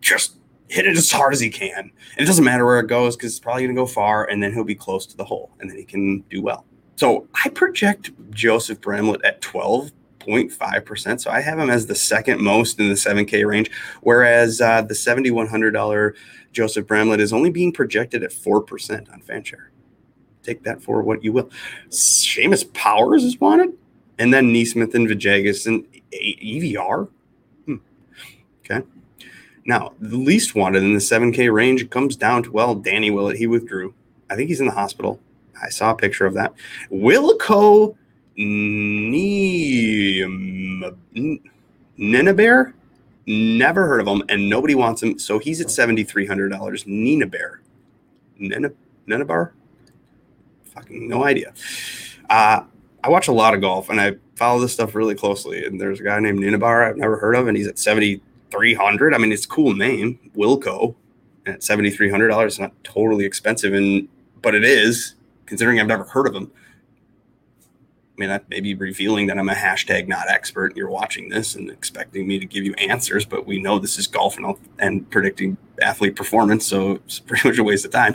just 0.00 0.36
hit 0.68 0.86
it 0.86 0.96
as 0.96 1.10
hard 1.10 1.32
as 1.32 1.40
he 1.40 1.50
can. 1.50 1.78
And 1.78 1.92
it 2.18 2.26
doesn't 2.26 2.44
matter 2.44 2.64
where 2.64 2.80
it 2.80 2.88
goes 2.88 3.16
because 3.16 3.32
it's 3.32 3.40
probably 3.40 3.62
going 3.64 3.74
to 3.74 3.80
go 3.80 3.86
far, 3.86 4.24
and 4.24 4.42
then 4.42 4.52
he'll 4.52 4.64
be 4.64 4.74
close 4.74 5.06
to 5.06 5.16
the 5.16 5.24
hole, 5.24 5.50
and 5.60 5.70
then 5.70 5.76
he 5.76 5.84
can 5.84 6.20
do 6.30 6.42
well. 6.42 6.64
So 6.96 7.28
I 7.44 7.50
project 7.50 8.10
Joseph 8.30 8.80
Bramlett 8.80 9.22
at 9.22 9.42
12.5%. 9.42 11.20
So 11.20 11.30
I 11.30 11.40
have 11.40 11.58
him 11.58 11.68
as 11.68 11.86
the 11.86 11.94
second 11.94 12.40
most 12.40 12.80
in 12.80 12.88
the 12.88 12.94
7K 12.94 13.46
range, 13.46 13.70
whereas 14.00 14.60
uh, 14.60 14.82
the 14.82 14.94
$7,100 14.94 16.14
Joseph 16.56 16.86
Bramlett 16.86 17.20
is 17.20 17.34
only 17.34 17.50
being 17.50 17.70
projected 17.70 18.22
at 18.22 18.30
4% 18.30 19.12
on 19.12 19.20
Fanshare. 19.20 19.66
Take 20.42 20.62
that 20.62 20.80
for 20.80 21.02
what 21.02 21.22
you 21.22 21.30
will. 21.30 21.50
Seamus 21.90 22.72
Powers 22.72 23.24
is 23.24 23.38
wanted, 23.38 23.74
and 24.18 24.32
then 24.32 24.54
NeSmith 24.54 24.94
and 24.94 25.06
Vajagas 25.06 25.66
and 25.66 25.84
EVR. 26.12 27.10
Hmm. 27.66 27.74
Okay. 28.64 28.86
Now, 29.66 29.92
the 30.00 30.16
least 30.16 30.54
wanted 30.54 30.82
in 30.82 30.94
the 30.94 30.98
7K 30.98 31.52
range 31.52 31.90
comes 31.90 32.16
down 32.16 32.44
to, 32.44 32.50
well, 32.50 32.74
Danny 32.74 33.10
Willett. 33.10 33.36
He 33.36 33.46
withdrew. 33.46 33.92
I 34.30 34.36
think 34.36 34.48
he's 34.48 34.60
in 34.60 34.66
the 34.66 34.72
hospital. 34.72 35.20
I 35.62 35.68
saw 35.68 35.90
a 35.90 35.94
picture 35.94 36.24
of 36.24 36.32
that. 36.34 36.54
Wilco 36.90 37.96
Nienaber? 41.98 42.72
Never 43.26 43.86
heard 43.86 44.00
of 44.00 44.06
him, 44.06 44.22
and 44.28 44.48
nobody 44.48 44.74
wants 44.74 45.02
him. 45.02 45.18
So 45.18 45.38
he's 45.38 45.60
at 45.60 45.66
$7,300. 45.66 46.86
Nina 46.86 47.26
Bear. 47.26 47.60
Nina, 48.38 49.24
Bar? 49.24 49.52
Fucking 50.64 51.08
no 51.08 51.24
idea. 51.24 51.52
Uh, 52.30 52.62
I 53.02 53.08
watch 53.08 53.28
a 53.28 53.32
lot 53.32 53.54
of 53.54 53.60
golf 53.60 53.88
and 53.88 54.00
I 54.00 54.16
follow 54.34 54.60
this 54.60 54.72
stuff 54.72 54.94
really 54.94 55.14
closely. 55.14 55.64
And 55.64 55.80
there's 55.80 56.00
a 56.00 56.02
guy 56.02 56.20
named 56.20 56.40
Ninabar 56.40 56.88
I've 56.88 56.96
never 56.96 57.16
heard 57.16 57.34
of, 57.34 57.48
and 57.48 57.56
he's 57.56 57.66
at 57.66 57.78
7,300. 57.78 59.14
I 59.14 59.18
mean, 59.18 59.32
it's 59.32 59.44
a 59.44 59.48
cool 59.48 59.74
name, 59.74 60.18
Wilco, 60.36 60.94
at 61.46 61.60
$7,300. 61.60 62.46
It's 62.46 62.58
not 62.58 62.72
totally 62.84 63.24
expensive, 63.24 63.72
and 63.74 64.08
but 64.42 64.54
it 64.54 64.64
is 64.64 65.14
considering 65.46 65.80
I've 65.80 65.86
never 65.86 66.04
heard 66.04 66.26
of 66.26 66.34
him. 66.34 66.50
I 68.16 68.20
mean, 68.20 68.30
that 68.30 68.48
may 68.48 68.60
be 68.60 68.74
revealing 68.74 69.26
that 69.26 69.38
I'm 69.38 69.48
a 69.50 69.54
hashtag 69.54 70.08
not 70.08 70.28
expert. 70.30 70.68
And 70.68 70.76
You're 70.78 70.88
watching 70.88 71.28
this 71.28 71.54
and 71.54 71.70
expecting 71.70 72.26
me 72.26 72.38
to 72.38 72.46
give 72.46 72.64
you 72.64 72.72
answers, 72.74 73.26
but 73.26 73.46
we 73.46 73.60
know 73.60 73.78
this 73.78 73.98
is 73.98 74.06
golf 74.06 74.38
and, 74.38 74.56
and 74.78 75.10
predicting 75.10 75.58
athlete 75.82 76.16
performance, 76.16 76.66
so 76.66 76.92
it's 76.92 77.20
pretty 77.26 77.46
much 77.46 77.58
a 77.58 77.64
waste 77.64 77.84
of 77.84 77.90
time. 77.90 78.14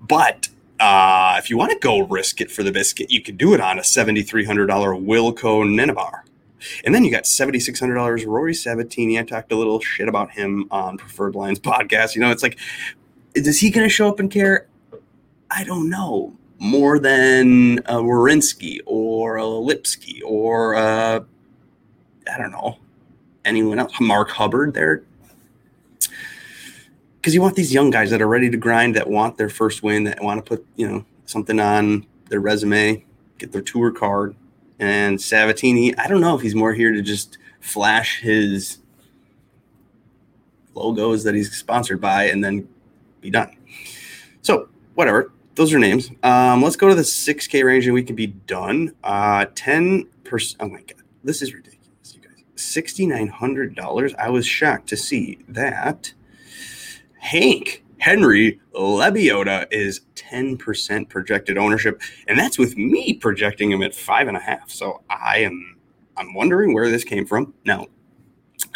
But 0.00 0.48
uh, 0.78 1.36
if 1.38 1.50
you 1.50 1.58
want 1.58 1.72
to 1.72 1.78
go 1.80 2.00
risk 2.00 2.40
it 2.40 2.50
for 2.50 2.62
the 2.62 2.70
biscuit, 2.70 3.10
you 3.10 3.20
can 3.20 3.36
do 3.36 3.54
it 3.54 3.60
on 3.60 3.78
a 3.78 3.82
$7,300 3.82 4.46
Wilco 4.66 5.64
Nienaber. 5.64 6.20
And 6.84 6.94
then 6.94 7.04
you 7.04 7.10
got 7.10 7.24
$7,600 7.24 8.24
Rory 8.26 8.52
Sabbatini. 8.52 9.18
I 9.18 9.24
talked 9.24 9.50
a 9.50 9.56
little 9.56 9.80
shit 9.80 10.08
about 10.08 10.30
him 10.30 10.66
on 10.70 10.96
Preferred 10.96 11.34
Lines 11.34 11.58
podcast. 11.60 12.14
You 12.14 12.20
know, 12.20 12.30
it's 12.30 12.42
like, 12.42 12.58
is 13.34 13.58
he 13.58 13.70
going 13.70 13.86
to 13.86 13.92
show 13.92 14.08
up 14.08 14.20
and 14.20 14.30
care? 14.30 14.68
I 15.50 15.64
don't 15.64 15.90
know. 15.90 16.37
More 16.58 16.98
than 16.98 17.78
a 17.86 17.96
Warinsky 17.96 18.80
or 18.84 19.36
a 19.36 19.44
Lipsky 19.44 20.20
or 20.24 20.74
a, 20.74 21.24
I 22.32 22.38
don't 22.38 22.50
know, 22.50 22.78
anyone 23.44 23.78
else. 23.78 23.92
Mark 24.00 24.30
Hubbard 24.30 24.74
there 24.74 25.04
because 27.20 27.34
you 27.34 27.42
want 27.42 27.56
these 27.56 27.74
young 27.74 27.90
guys 27.90 28.10
that 28.10 28.22
are 28.22 28.26
ready 28.26 28.48
to 28.48 28.56
grind, 28.56 28.96
that 28.96 29.08
want 29.08 29.36
their 29.36 29.50
first 29.50 29.82
win, 29.82 30.04
that 30.04 30.22
want 30.22 30.42
to 30.42 30.48
put 30.48 30.66
you 30.76 30.88
know 30.88 31.04
something 31.26 31.60
on 31.60 32.06
their 32.30 32.40
resume, 32.40 33.04
get 33.38 33.52
their 33.52 33.60
tour 33.60 33.90
card. 33.90 34.34
And 34.78 35.18
Sabbatini, 35.18 35.94
I 35.98 36.06
don't 36.06 36.20
know 36.20 36.36
if 36.36 36.40
he's 36.40 36.54
more 36.54 36.72
here 36.72 36.92
to 36.92 37.02
just 37.02 37.38
flash 37.60 38.20
his 38.20 38.78
logos 40.74 41.24
that 41.24 41.34
he's 41.34 41.52
sponsored 41.54 42.00
by 42.00 42.24
and 42.24 42.42
then 42.42 42.68
be 43.20 43.30
done. 43.30 43.54
So 44.42 44.68
whatever, 44.94 45.32
those 45.58 45.74
are 45.74 45.78
names. 45.78 46.10
Um, 46.22 46.62
let's 46.62 46.76
go 46.76 46.88
to 46.88 46.94
the 46.94 47.02
6K 47.02 47.64
range 47.64 47.84
and 47.84 47.94
we 47.94 48.02
can 48.02 48.16
be 48.16 48.28
done. 48.28 48.94
Uh, 49.04 49.46
10 49.54 50.08
percent. 50.28 50.60
Oh 50.60 50.68
my 50.68 50.80
god, 50.80 51.02
this 51.24 51.42
is 51.42 51.52
ridiculous, 51.52 52.14
you 52.14 52.20
guys. 52.20 52.44
Sixty 52.54 53.06
nine 53.06 53.28
hundred 53.28 53.74
dollars. 53.74 54.14
I 54.18 54.30
was 54.30 54.46
shocked 54.46 54.88
to 54.90 54.96
see 54.96 55.38
that 55.48 56.12
Hank 57.18 57.84
Henry 57.98 58.60
Lebioda 58.74 59.66
is 59.72 60.02
10% 60.14 61.08
projected 61.08 61.58
ownership, 61.58 62.00
and 62.28 62.38
that's 62.38 62.56
with 62.56 62.76
me 62.76 63.14
projecting 63.14 63.72
him 63.72 63.82
at 63.82 63.94
five 63.94 64.28
and 64.28 64.36
a 64.36 64.40
half. 64.40 64.70
So 64.70 65.02
I 65.10 65.38
am 65.38 65.76
I'm 66.16 66.34
wondering 66.34 66.74
where 66.74 66.88
this 66.90 67.04
came 67.04 67.26
from. 67.26 67.54
Now, 67.64 67.86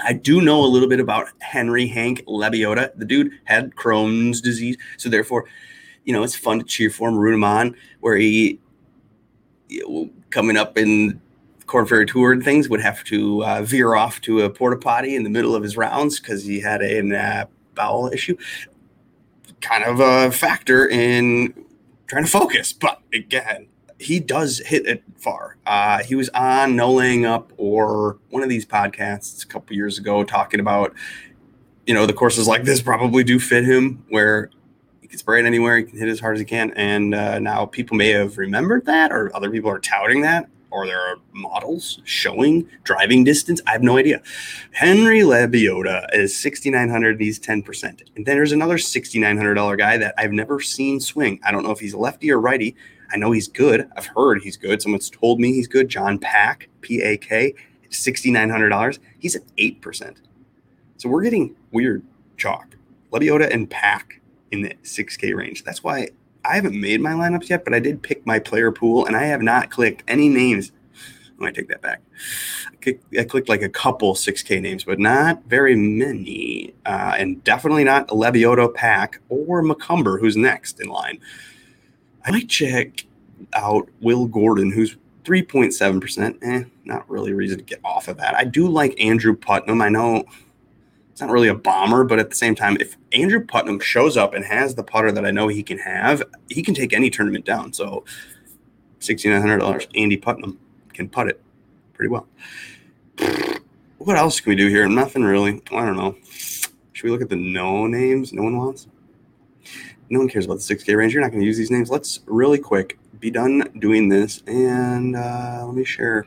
I 0.05 0.13
do 0.13 0.41
know 0.41 0.65
a 0.65 0.67
little 0.67 0.89
bit 0.89 1.01
about 1.01 1.29
Henry 1.41 1.87
Hank 1.87 2.25
Lebioda. 2.27 2.93
The 2.97 3.05
dude 3.05 3.33
had 3.45 3.75
Crohn's 3.75 4.41
disease, 4.41 4.77
so 4.97 5.09
therefore, 5.09 5.47
you 6.05 6.13
know, 6.13 6.23
it's 6.23 6.37
fun 6.37 6.59
to 6.59 6.65
cheer 6.65 6.91
for 6.91 7.09
him, 7.09 7.17
root 7.17 7.35
him 7.35 7.45
on. 7.45 7.77
Where 8.01 8.17
he 8.17 8.59
you 9.69 9.89
know, 9.89 10.11
coming 10.31 10.57
up 10.57 10.77
in 10.77 11.21
Korn 11.67 11.87
Ferry 11.87 12.07
Tour 12.07 12.33
and 12.33 12.45
things 12.45 12.69
would 12.69 12.81
have 12.81 13.03
to 13.05 13.45
uh, 13.45 13.63
veer 13.63 13.95
off 13.95 14.21
to 14.23 14.41
a 14.41 14.51
porta 14.51 14.77
potty 14.77 15.17
in 15.17 15.23
the 15.23 15.31
middle 15.31 15.55
of 15.55 15.63
his 15.63 15.77
rounds 15.77 16.21
because 16.21 16.45
he 16.45 16.61
had 16.61 16.83
a 16.83 17.17
uh, 17.17 17.45
bowel 17.75 18.09
issue 18.13 18.37
kind 19.63 19.85
of 19.85 20.01
a 20.01 20.31
factor 20.31 20.87
in 20.87 21.55
trying 22.07 22.25
to 22.25 22.31
focus. 22.31 22.73
But 22.73 23.01
again, 23.15 23.69
he 23.99 24.21
does 24.21 24.59
hit 24.59 24.87
it 24.87 25.03
far. 25.17 25.57
Uh, 25.65 26.03
he 26.03 26.15
was 26.15 26.29
on 26.31 26.77
No 26.77 26.93
Laying 26.93 27.25
Up 27.25 27.53
or 27.57 28.19
one 28.31 28.43
of 28.43 28.49
these 28.49 28.67
podcasts 28.67 29.45
a 29.45 29.47
couple 29.47 29.75
years 29.75 29.97
ago 29.97 30.25
talking 30.25 30.61
about, 30.61 30.93
you 31.87 31.95
know, 31.95 32.05
the 32.05 32.13
courses 32.13 32.47
like 32.47 32.65
this 32.65 32.83
probably 32.83 33.25
do 33.25 33.39
fit 33.39 33.65
him 33.65 34.05
where 34.11 34.51
he 34.51 34.62
can 35.13 35.19
spray 35.19 35.41
it 35.41 35.47
anywhere, 35.47 35.77
he 35.77 35.85
can 35.85 35.99
hit 35.99 36.09
as 36.09 36.19
hard 36.19 36.35
as 36.35 36.41
he 36.41 36.47
can. 36.47 36.73
And 36.73 37.15
uh, 37.15 37.39
now 37.39 37.67
people 37.67 37.97
may 37.97 38.09
have 38.09 38.39
remembered 38.39 38.87
that 38.87 39.13
or 39.13 39.35
other 39.37 39.51
people 39.51 39.71
are 39.71 39.79
touting 39.79 40.23
that 40.23 40.49
or 40.71 40.87
there 40.87 40.99
are 40.99 41.17
models 41.33 42.01
showing 42.05 42.67
driving 42.83 43.23
distance. 43.23 43.61
I 43.67 43.73
have 43.73 43.83
no 43.83 43.99
idea. 43.99 44.23
Henry 44.73 45.21
Lebioda 45.21 46.07
is 46.15 46.35
6,900. 46.37 47.21
He's 47.21 47.39
10%. 47.39 47.85
And 48.17 48.25
then 48.27 48.37
there's 48.37 48.53
another 48.53 48.79
$6,900 48.79 49.79
guy 49.79 49.99
that 49.99 50.15
I've 50.17 50.33
never 50.33 50.61
seen 50.61 50.99
swing. 50.99 51.39
I 51.45 51.53
don't 51.53 51.63
know 51.63 51.73
if 51.73 51.81
he's 51.81 51.95
lefty 51.95 52.31
or 52.33 52.41
righty. 52.41 52.75
I 53.13 53.19
know 53.19 53.33
he's 53.33 53.49
good. 53.49 53.87
I've 53.97 54.07
heard 54.07 54.41
he's 54.43 54.57
good. 54.57 54.81
Someone's 54.81 55.11
told 55.11 55.39
me 55.39 55.53
he's 55.53 55.69
good. 55.69 55.91
John 55.91 56.19
Pak, 56.19 56.71
P 56.81 57.03
A 57.03 57.19
K, 57.19 57.55
$6,900. 57.91 58.99
He's 59.19 59.37
at 59.37 59.43
8%. 59.57 60.17
So 60.97 61.09
we're 61.11 61.23
getting 61.23 61.55
weird 61.71 62.03
chalk. 62.39 62.77
Lebioda 63.13 63.53
and 63.53 63.69
Pak 63.69 64.22
in 64.53 64.63
the 64.63 64.75
6K 64.85 65.35
range. 65.35 65.65
That's 65.65 65.83
why 65.83 66.09
I 66.45 66.55
haven't 66.55 66.81
made 66.81 67.01
my 67.01 67.13
lineups 67.13 67.49
yet, 67.49 67.65
but 67.65 67.75
I 67.75 67.81
did 67.81 68.03
pick 68.03 68.25
my 68.27 68.39
player 68.39 68.71
pool 68.71 69.07
and 69.07 69.17
I 69.17 69.25
have 69.25 69.43
not 69.43 69.71
clicked 69.71 70.05
any 70.07 70.29
names. 70.29 70.71
Let 71.39 71.47
me 71.49 71.53
take 71.53 71.69
that 71.69 71.83
back. 71.83 72.03
I 73.19 73.25
clicked 73.25 73.49
like 73.49 73.63
a 73.63 73.69
couple 73.69 74.15
6K 74.15 74.61
names, 74.61 74.85
but 74.85 75.01
not 75.01 75.43
very 75.45 75.75
many. 75.75 76.75
Uh, 76.87 77.17
and 77.19 77.43
definitely 77.43 77.85
not 77.85 78.09
Lebioda 78.09 78.73
Pak 78.73 79.21
or 79.29 79.63
McCumber, 79.63 80.21
who's 80.21 80.37
next 80.37 80.81
in 80.81 80.89
line. 80.89 81.19
I 82.25 82.31
might 82.31 82.49
check 82.49 83.07
out 83.55 83.89
Will 84.01 84.27
Gordon, 84.27 84.71
who's 84.71 84.97
3.7%. 85.25 86.39
Eh, 86.43 86.65
not 86.85 87.09
really 87.09 87.33
a 87.33 87.35
reason 87.35 87.59
to 87.59 87.65
get 87.65 87.81
off 87.85 88.09
of 88.09 88.17
that. 88.19 88.35
I 88.35 88.45
do 88.45 88.69
like 88.69 89.01
Andrew 89.01 89.35
Putnam. 89.35 89.81
I 89.81 89.89
know 89.89 90.25
it's 91.13 91.21
not 91.21 91.31
really 91.31 91.49
a 91.49 91.55
bomber, 91.55 92.05
but 92.05 92.19
at 92.19 92.31
the 92.31 92.37
same 92.37 92.55
time, 92.55 92.79
if 92.81 92.97
Andrew 93.13 93.45
Putnam 93.45 93.79
shows 93.81 94.17
up 94.17 94.33
and 94.33 94.45
has 94.45 94.75
the 94.75 94.83
putter 94.83 95.13
that 95.13 95.27
I 95.27 95.31
know 95.31 95.47
he 95.49 95.63
can 95.63 95.79
have, 95.79 96.23
he 96.49 96.63
can 96.63 96.75
take 96.75 96.93
any 96.93 97.11
tournament 97.11 97.45
down. 97.45 97.73
So, 97.75 98.05
sixty 98.99 99.29
nine 99.29 99.43
hundred 99.43 99.59
dollars, 99.59 99.87
Andy 99.95 100.17
Putnam 100.17 100.59
can 100.95 101.09
putt 101.09 101.29
it 101.29 101.41
pretty 101.93 102.09
well. 102.09 102.27
What 103.99 104.17
else 104.17 104.41
can 104.41 104.51
we 104.51 104.57
do 104.57 104.69
here? 104.69 104.89
Nothing 104.89 105.23
really. 105.23 105.63
I 105.71 105.85
don't 105.85 105.97
know. 105.97 106.17
Should 106.93 107.05
we 107.05 107.11
look 107.11 107.23
at 107.23 107.29
the 107.29 107.37
no 107.37 107.87
names? 107.87 108.33
No 108.33 108.43
one 108.43 108.57
wants. 108.57 108.89
No 110.09 110.19
one 110.19 110.29
cares 110.29 110.47
about 110.47 110.55
the 110.55 110.63
six 110.63 110.83
K 110.83 110.95
range. 110.95 111.13
You're 111.13 111.23
not 111.23 111.31
going 111.31 111.41
to 111.41 111.47
use 111.47 111.59
these 111.59 111.71
names. 111.71 111.91
Let's 111.91 112.21
really 112.27 112.59
quick 112.59 112.99
be 113.21 113.31
done 113.31 113.71
doing 113.79 114.09
this, 114.09 114.43
and 114.47 115.15
uh, 115.15 115.63
let 115.65 115.75
me 115.75 115.85
share 115.85 116.27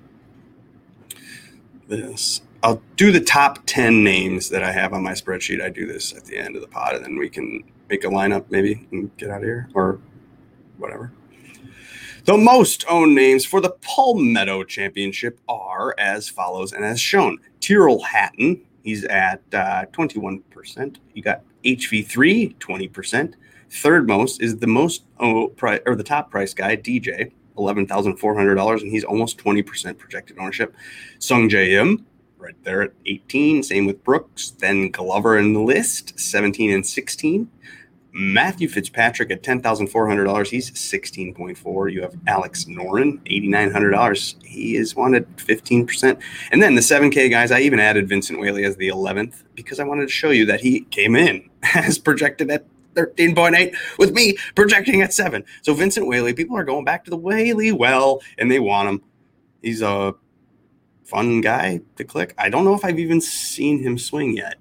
this. 1.87 2.41
I'll 2.65 2.81
do 2.95 3.11
the 3.11 3.21
top 3.21 3.59
10 3.67 4.03
names 4.03 4.49
that 4.49 4.63
I 4.63 4.71
have 4.71 4.91
on 4.91 5.03
my 5.03 5.11
spreadsheet. 5.11 5.61
I 5.61 5.69
do 5.69 5.85
this 5.85 6.13
at 6.13 6.25
the 6.25 6.35
end 6.35 6.55
of 6.55 6.63
the 6.63 6.67
pod, 6.67 6.95
and 6.95 7.05
then 7.05 7.15
we 7.15 7.29
can 7.29 7.63
make 7.91 8.03
a 8.03 8.07
lineup 8.07 8.45
maybe 8.49 8.87
and 8.91 9.15
get 9.17 9.29
out 9.29 9.37
of 9.37 9.43
here 9.43 9.69
or 9.75 9.99
whatever. 10.79 11.11
The 12.23 12.35
most 12.35 12.83
owned 12.89 13.13
names 13.13 13.45
for 13.45 13.61
the 13.61 13.69
Palmetto 13.69 14.63
Championship 14.63 15.39
are 15.47 15.93
as 15.99 16.27
follows 16.27 16.73
and 16.73 16.83
as 16.83 16.99
shown 16.99 17.37
Tyrrell 17.59 18.01
Hatton, 18.01 18.61
he's 18.81 19.05
at 19.05 19.43
uh, 19.53 19.85
21%. 19.93 20.97
You 21.13 21.21
got 21.21 21.43
HV3, 21.65 22.55
20%. 22.57 23.33
Third 23.69 24.07
most 24.07 24.41
is 24.41 24.57
the 24.57 24.65
most 24.65 25.03
oh, 25.19 25.49
pri- 25.49 25.81
or 25.85 25.95
the 25.95 26.03
top 26.03 26.31
price 26.31 26.55
guy, 26.55 26.75
DJ, 26.75 27.31
$11,400, 27.59 28.81
and 28.81 28.89
he's 28.89 29.03
almost 29.03 29.37
20% 29.37 29.99
projected 29.99 30.39
ownership. 30.39 30.75
Sungjae 31.19 31.73
Im, 31.79 32.07
right 32.37 32.55
there 32.63 32.81
at 32.81 32.91
18. 33.05 33.63
Same 33.63 33.85
with 33.85 34.03
Brooks. 34.03 34.51
Then 34.51 34.91
Glover 34.91 35.41
the 35.41 35.59
list, 35.59 36.19
17 36.19 36.71
and 36.71 36.85
16. 36.85 37.49
Matthew 38.17 38.69
Fitzpatrick 38.69 39.29
at 39.29 39.43
$10,400. 39.43 40.47
He's 40.47 40.71
16.4. 40.71 41.91
You 41.91 42.01
have 42.01 42.15
Alex 42.27 42.63
Noren, 42.63 43.19
$8,900. 43.25 44.41
He 44.41 44.77
is 44.77 44.95
wanted 44.95 45.27
15%. 45.35 46.21
And 46.53 46.63
then 46.63 46.75
the 46.75 46.81
7K 46.81 47.29
guys, 47.29 47.51
I 47.51 47.59
even 47.59 47.77
added 47.77 48.07
Vincent 48.07 48.39
Whaley 48.39 48.63
as 48.63 48.77
the 48.77 48.87
11th 48.87 49.43
because 49.53 49.81
I 49.81 49.83
wanted 49.83 50.03
to 50.03 50.13
show 50.13 50.29
you 50.29 50.45
that 50.45 50.61
he 50.61 50.81
came 50.91 51.17
in 51.17 51.49
as 51.75 51.99
projected 51.99 52.49
at 52.51 52.65
13.8 52.93 53.75
with 53.99 54.13
me 54.13 54.37
projecting 54.55 55.01
at 55.01 55.13
7. 55.13 55.43
So 55.61 55.73
Vincent 55.73 56.07
Whaley, 56.07 56.33
people 56.33 56.55
are 56.55 56.63
going 56.63 56.85
back 56.85 57.03
to 57.03 57.11
the 57.11 57.17
Whaley 57.17 57.73
well 57.73 58.21
and 58.37 58.49
they 58.49 58.61
want 58.61 58.87
him. 58.87 59.01
He's 59.61 59.81
a 59.81 60.15
fun 61.05 61.41
guy 61.41 61.79
to 61.95 62.03
click. 62.03 62.33
I 62.37 62.49
don't 62.49 62.65
know 62.65 62.73
if 62.75 62.83
I've 62.83 62.99
even 62.99 63.21
seen 63.21 63.81
him 63.81 63.97
swing 63.97 64.35
yet. 64.35 64.55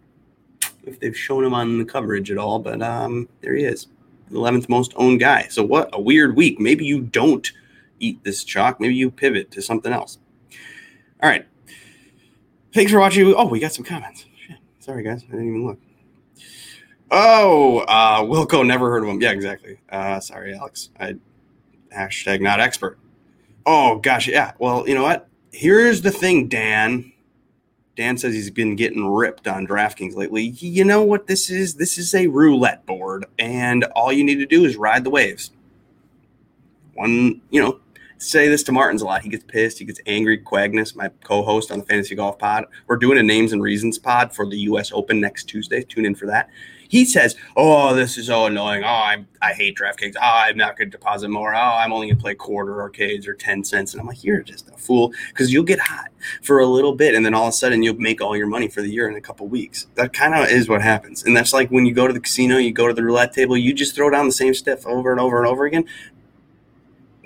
if 0.85 1.01
they've 1.01 1.17
shown 1.17 1.45
him 1.45 1.55
on 1.55 1.79
the 1.79 1.85
coverage 1.85 2.31
at 2.31 2.39
all, 2.39 2.59
but 2.59 2.83
um, 2.83 3.29
there 3.41 3.55
he 3.55 3.65
is, 3.65 3.87
the 4.31 4.37
11th 4.37 4.69
most 4.69 4.93
owned 4.97 5.21
guy. 5.21 5.47
So 5.49 5.63
what 5.65 5.89
a 5.93 6.01
weird 6.01 6.37
week. 6.37 6.61
Maybe 6.61 6.85
you 6.85 7.01
don't 7.01 7.51
eat 8.01 8.23
this 8.23 8.45
chalk. 8.45 8.81
Maybe 8.81 8.95
you 8.95 9.11
pivot 9.11 9.51
to 9.53 9.63
something 9.63 9.93
else. 9.93 10.19
All 11.23 11.29
right. 11.29 11.47
Thanks 12.75 12.93
for 12.93 13.01
watching. 13.01 13.33
Oh, 13.35 13.47
we 13.47 13.61
got 13.61 13.73
some 13.73 13.85
comments. 13.85 14.27
Shit. 14.47 14.59
Sorry, 14.81 15.03
guys. 15.03 15.23
I 15.29 15.33
didn't 15.33 15.49
even 15.49 15.67
look. 15.67 15.79
Oh, 17.11 17.79
uh, 17.81 18.23
Wilco, 18.23 18.67
never 18.67 18.91
heard 18.91 19.05
of 19.05 19.09
him. 19.09 19.21
Yeah, 19.21 19.31
exactly. 19.31 19.79
Uh, 19.89 20.21
sorry, 20.21 20.55
Alex. 20.55 20.91
I 20.99 21.15
hashtag 21.97 22.41
not 22.41 22.61
expert. 22.61 22.99
Oh 23.67 23.99
gosh, 23.99 24.27
yeah. 24.29 24.53
Well, 24.59 24.87
you 24.89 24.95
know 24.95 25.05
what? 25.05 25.29
Here's 25.57 26.03
the 26.03 26.11
thing, 26.11 26.49
Dan. 26.49 27.13
Dan 27.97 28.19
says 28.19 28.35
he's 28.35 28.51
been 28.51 28.75
getting 28.75 29.07
ripped 29.07 29.47
on 29.47 29.69
DraftKings 29.69 30.17
lately. 30.17 30.47
You 30.59 30.85
know 30.85 31.05
what 31.05 31.29
this 31.29 31.49
is? 31.49 31.75
This 31.75 31.97
is 31.97 32.13
a 32.13 32.27
roulette 32.27 32.85
board, 32.87 33.27
and 33.39 33.85
all 33.95 34.13
you 34.13 34.25
need 34.25 34.41
to 34.41 34.47
do 34.47 34.65
is 34.65 34.77
ride 34.77 35.05
the 35.05 35.11
waves. 35.11 35.53
One, 36.95 37.41
you 37.51 37.63
know, 37.63 37.79
say 38.19 38.49
this 38.49 38.65
to 38.65 38.73
Martins 38.73 39.03
a 39.03 39.05
lot. 39.05 39.23
He 39.23 39.29
gets 39.29 39.45
pissed. 39.45 39.79
He 39.79 39.85
gets 39.85 40.01
angry. 40.07 40.39
Quagness, 40.39 40.97
my 40.97 41.09
co-host 41.23 41.71
on 41.71 41.79
the 41.79 41.85
Fantasy 41.85 42.17
Golf 42.17 42.37
Pod, 42.37 42.67
we're 42.89 42.97
doing 42.97 43.19
a 43.19 43.23
names 43.23 43.53
and 43.53 43.63
reasons 43.63 43.97
pod 43.97 44.35
for 44.35 44.51
the 44.51 44.59
U.S. 44.59 44.91
Open 44.93 45.21
next 45.21 45.45
Tuesday. 45.45 45.85
Tune 45.85 46.05
in 46.05 46.17
for 46.17 46.27
that. 46.27 46.51
He 46.89 47.05
says, 47.05 47.37
"Oh, 47.57 47.95
this 47.95 48.17
is 48.19 48.27
so 48.27 48.47
annoying. 48.47 48.85
Oh, 48.85 48.89
I 48.89 49.25
I 49.43 49.53
hate 49.53 49.77
DraftKings. 49.77 50.15
Oh, 50.17 50.21
I'm 50.23 50.57
not 50.57 50.77
going 50.77 50.91
to 50.91 50.97
deposit 50.97 51.29
more. 51.29 51.55
Oh, 51.55 51.59
I'm 51.59 51.93
only 51.93 52.09
going 52.09 52.17
to 52.17 52.23
play 52.23 52.35
quarter 52.35 52.81
arcades 52.81 53.27
or 53.27 53.35
ten 53.35 53.65
cents." 53.65 53.93
And 53.93 54.01
I'm 54.01 54.07
like, 54.07 54.23
"You're 54.25 54.43
just 54.43 54.69
a 54.69 54.77
fool," 54.77 55.13
because 55.29 55.53
you'll 55.53 55.65
get 55.65 55.79
hot 55.81 56.09
for 56.43 56.61
a 56.61 56.67
little 56.67 56.95
bit, 56.95 57.15
and 57.15 57.25
then 57.25 57.35
all 57.35 57.45
of 57.45 57.51
a 57.51 57.53
sudden 57.53 57.83
you'll 57.83 57.97
make 57.97 58.21
all 58.21 58.37
your 58.37 58.47
money 58.47 58.69
for 58.69 58.83
the 58.83 58.91
year 58.91 59.09
in 59.09 59.17
a 59.17 59.21
couple 59.21 59.47
weeks. 59.49 59.87
That 59.95 60.13
kind 60.13 60.35
of 60.35 60.49
is 60.49 60.69
what 60.69 60.83
happens, 60.83 61.25
and 61.25 61.37
that's 61.37 61.53
like 61.53 61.71
when 61.71 61.87
you 61.87 61.95
go 61.95 62.07
to 62.07 62.13
the 62.13 62.21
casino, 62.21 62.59
you 62.59 62.73
go 62.73 62.87
to 62.89 62.95
the 62.95 63.03
roulette 63.03 63.33
table, 63.33 63.57
you 63.57 63.73
just 63.73 63.95
throw 63.95 64.11
down 64.11 64.27
the 64.27 64.33
same 64.33 64.55
stuff 64.55 64.87
over 64.87 65.11
and 65.11 65.21
over 65.21 65.39
and 65.39 65.47
over 65.47 65.65
again. 65.65 65.85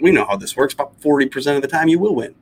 We 0.00 0.12
know 0.12 0.24
how 0.24 0.36
this 0.36 0.56
works. 0.56 0.74
About 0.74 1.00
forty 1.00 1.26
percent 1.26 1.56
of 1.56 1.62
the 1.62 1.68
time, 1.68 1.88
you 1.88 1.98
will 1.98 2.14
win. 2.14 2.34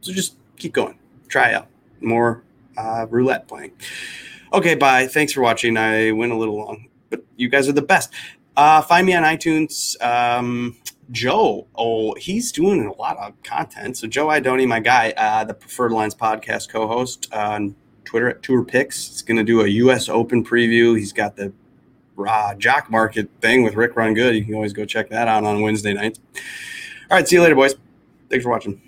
So 0.00 0.12
just 0.12 0.36
keep 0.56 0.72
going. 0.72 0.98
Try 1.28 1.52
out 1.54 1.66
more 2.00 2.42
uh, 2.76 3.06
roulette 3.08 3.48
playing. 3.48 3.72
Okay, 4.54 4.76
bye. 4.76 5.08
Thanks 5.08 5.32
for 5.32 5.40
watching. 5.40 5.76
I 5.76 6.12
went 6.12 6.30
a 6.30 6.36
little 6.36 6.56
long, 6.56 6.86
but 7.10 7.24
you 7.34 7.48
guys 7.48 7.68
are 7.68 7.72
the 7.72 7.82
best. 7.82 8.12
Uh, 8.56 8.80
find 8.82 9.04
me 9.04 9.12
on 9.12 9.24
iTunes. 9.24 10.00
Um, 10.00 10.76
Joe, 11.10 11.66
oh, 11.74 12.14
he's 12.14 12.52
doing 12.52 12.86
a 12.86 12.92
lot 12.92 13.16
of 13.16 13.34
content. 13.42 13.96
So 13.96 14.06
Joe 14.06 14.28
Idoni, 14.28 14.68
my 14.68 14.78
guy, 14.78 15.12
uh, 15.16 15.42
the 15.42 15.54
Preferred 15.54 15.90
Lines 15.90 16.14
podcast 16.14 16.68
co-host 16.68 17.34
on 17.34 17.74
Twitter 18.04 18.28
at 18.28 18.44
Tour 18.44 18.62
Picks. 18.64 19.08
He's 19.08 19.22
going 19.22 19.38
to 19.38 19.42
do 19.42 19.62
a 19.62 19.66
U.S. 19.66 20.08
Open 20.08 20.44
preview. 20.44 20.96
He's 20.96 21.12
got 21.12 21.34
the 21.34 21.52
uh, 22.24 22.54
jock 22.54 22.88
market 22.92 23.28
thing 23.40 23.64
with 23.64 23.74
Rick 23.74 23.96
Run 23.96 24.14
Good. 24.14 24.36
You 24.36 24.44
can 24.44 24.54
always 24.54 24.72
go 24.72 24.84
check 24.84 25.08
that 25.08 25.26
out 25.26 25.42
on 25.42 25.62
Wednesday 25.62 25.94
nights. 25.94 26.20
All 27.10 27.18
right, 27.18 27.26
see 27.26 27.34
you 27.34 27.42
later, 27.42 27.56
boys. 27.56 27.74
Thanks 28.30 28.44
for 28.44 28.50
watching. 28.50 28.80